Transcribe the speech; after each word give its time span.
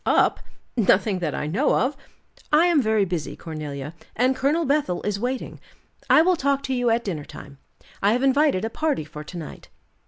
"Up! 0.03 0.39
Nothing 0.75 1.19
that 1.19 1.35
I 1.35 1.45
know 1.45 1.75
of. 1.75 1.95
I 2.51 2.65
am 2.65 2.81
very 2.81 3.05
busy, 3.05 3.35
Cornelia, 3.35 3.93
and 4.15 4.35
Colonel 4.35 4.65
Bethel 4.65 5.03
is 5.03 5.19
waiting; 5.19 5.59
I 6.09 6.23
will 6.23 6.35
talk 6.35 6.63
to 6.63 6.73
you 6.73 6.89
at 6.89 7.03
dinner 7.03 7.23
time. 7.23 7.59
I 8.01 8.13
have 8.13 8.23
invited 8.23 8.65
a 8.65 8.71
party 8.71 9.03
for 9.05 9.23
to 9.23 9.37
night." 9.37 9.69